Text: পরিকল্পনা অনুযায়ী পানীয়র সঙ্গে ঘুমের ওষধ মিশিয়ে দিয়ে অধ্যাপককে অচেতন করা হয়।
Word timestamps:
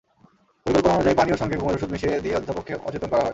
পরিকল্পনা 0.65 0.95
অনুযায়ী 0.95 1.17
পানীয়র 1.17 1.41
সঙ্গে 1.41 1.55
ঘুমের 1.57 1.77
ওষধ 1.77 1.89
মিশিয়ে 1.93 2.23
দিয়ে 2.23 2.37
অধ্যাপককে 2.37 2.73
অচেতন 2.87 3.09
করা 3.09 3.23
হয়। 3.23 3.29